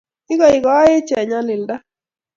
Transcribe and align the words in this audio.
Igoigo-ech 0.33 1.09
eng' 1.19 1.29
nyalilda, 1.29 1.75